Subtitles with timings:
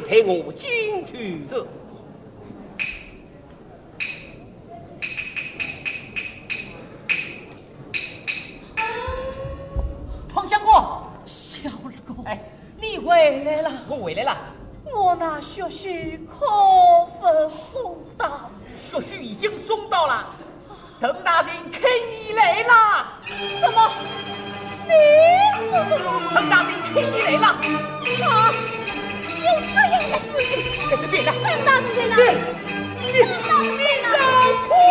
[0.00, 1.42] 陪我进去。
[1.44, 1.64] 是。
[10.32, 10.72] 唐相公，
[11.26, 12.38] 小二哥，哎，
[12.80, 13.72] 你回来了。
[13.88, 14.36] 我回来了。
[14.84, 15.88] 我那血书
[16.26, 16.46] 可
[17.20, 18.50] 否送到？
[18.78, 20.30] 血书已经送到了。
[21.00, 22.72] 邓大人看你来了。
[23.26, 23.90] 什么？
[24.86, 24.92] 你
[25.70, 26.06] 说什么？
[26.34, 27.46] 邓大人看你来了。
[28.28, 28.52] 啊！
[29.54, 30.50] 有这样的事情，
[30.90, 32.38] 这是对了，邓大人来了，
[33.12, 33.14] 邓
[33.46, 34.87] 大人来了。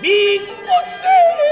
[0.00, 1.43] Bingo cheio!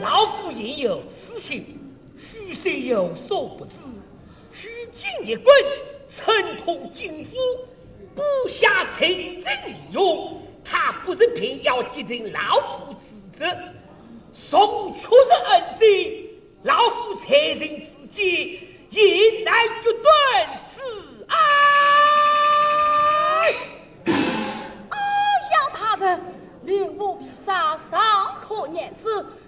[0.00, 1.76] 老夫也有此心，
[2.16, 3.74] 虚虽有所不知。
[4.52, 5.54] 须进一棍，
[6.16, 7.36] 疼痛尽复，
[8.14, 10.40] 部下乘机利用。
[10.64, 12.94] 他不是偏，要继承老夫
[13.36, 13.56] 之志。
[14.32, 15.08] 宋确实
[15.48, 15.86] 恩重，
[16.62, 18.26] 老夫才人之间
[18.90, 19.52] 也难
[19.82, 20.60] 决断。
[20.64, 21.36] 此案，
[24.90, 24.96] 阿
[25.48, 26.22] 香他人
[26.64, 29.26] 令不比杀，尚可念慈。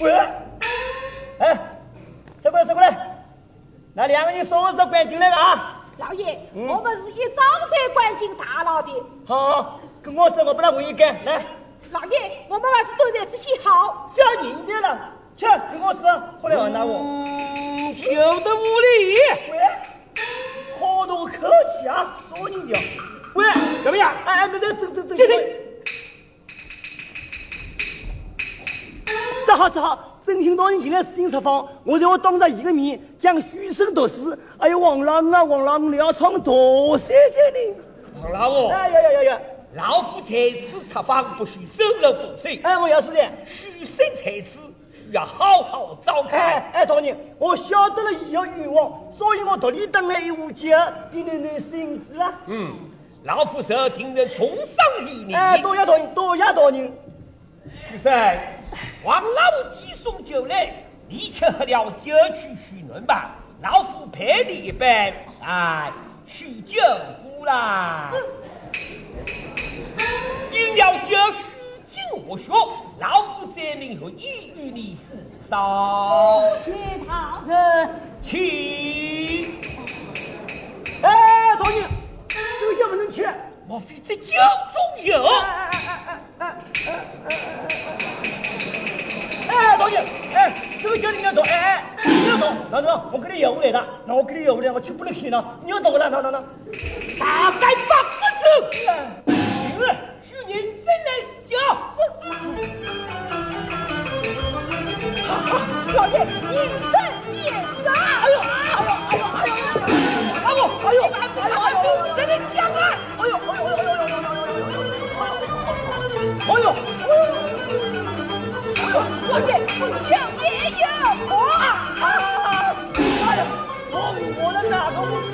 [0.00, 0.10] 喂，
[1.38, 1.56] 哎，
[2.42, 3.16] 走过来，走过来，
[3.94, 5.80] 那两个人什么时候关进来的啊？
[5.98, 8.90] 老爷，我们是一早才关进大牢的。
[9.26, 11.24] 好，跟我说，我把他问一干。
[11.24, 11.44] 来，
[11.92, 14.10] 老爷，我们还是对待自己好。
[14.16, 14.98] 叫人家了，
[15.36, 17.92] 去跟我说，后来问哪我？
[17.92, 18.10] 休
[18.40, 19.18] 得无礼。
[19.52, 19.58] 喂，
[20.80, 21.48] 好多客
[21.80, 22.76] 气啊，说人家。
[23.34, 23.44] 喂，
[23.84, 24.12] 怎么样？
[24.24, 25.63] 哎哎，那这这这这，
[29.56, 34.36] 这这好好，正听到你进来事情出访，我就我当着一个面讲虚声夺势。
[34.58, 37.74] 哎呀，王老啊，王老，你要闯多谢谢你。
[38.20, 39.40] 王老五，哎呀呀呀呀，
[39.74, 42.58] 老夫在此出访，不许走漏风声。
[42.62, 44.58] 哎，我要说的，虚声在此，
[44.92, 46.40] 需要好好照看。
[46.40, 50.68] 哎哎，大人，我晓得了以后愿望，所以我特地等来一壶酒，
[51.12, 52.32] 给暖暖心子啊。
[52.46, 52.74] 嗯。
[53.22, 55.32] 老夫受听人重赏于你。
[55.32, 56.92] 哎，多谢大人，多谢大人。
[57.88, 57.96] 许
[58.74, 60.72] 生，王老吉送酒来，
[61.08, 63.36] 你去喝了酒去许暖吧。
[63.62, 65.92] 老夫陪你一杯，哎，
[66.26, 66.80] 取酒
[67.22, 68.10] 壶啦。
[68.12, 68.18] 是。
[70.52, 71.44] 饮了酒须
[71.84, 72.52] 尽我学，
[72.98, 75.16] 老夫在明愿意与你扶
[75.48, 76.42] 上。
[76.64, 76.72] 谢
[77.06, 77.88] 大人，
[78.20, 79.54] 请。
[81.02, 81.88] 哎，大人，
[82.28, 83.28] 这个酒不能吃。
[83.66, 84.32] 莫非这酒
[84.96, 85.24] 中有？
[85.24, 86.48] 哎哎哎哎哎哎！
[86.84, 86.90] 大
[88.22, 88.33] 人，
[89.48, 93.10] 哎，导演，哎，这个经理你要走，哎哎，你要走，哪能？
[93.12, 95.44] 我给你业务来了，那我给你业务来，我去不能去呢。
[95.64, 96.42] 你要走了，哪哪哪？
[97.18, 99.33] 大该放不是。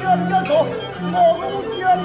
[0.00, 0.66] 你要走，
[1.12, 2.00] 我们不接你；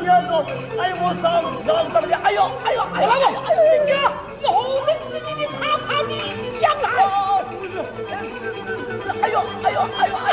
[0.00, 0.44] 你要走，
[0.78, 1.24] 哎，我上
[1.64, 2.14] 上怎么的？
[2.22, 3.48] 哎呦，哎呦，哎呦，哎呦，哎
[3.88, 4.52] 呀，是后
[4.84, 5.58] 们今天的灿
[5.88, 6.12] 烂的
[6.60, 6.86] 将来，
[7.50, 7.72] 是不是？
[8.06, 10.25] 是是是是，哎呦，哎呦，哎呦。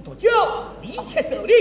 [0.00, 0.28] 无因夺酒，
[0.80, 1.56] 力切受令，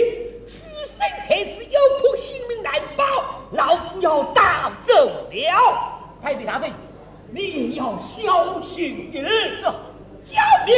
[0.47, 3.03] 屈身才子有苦性命难保，
[3.51, 4.93] 老夫要打走
[5.29, 6.13] 了。
[6.21, 6.71] 太尉大人，
[7.31, 9.25] 你也要小心一点。
[9.25, 10.75] 是叫明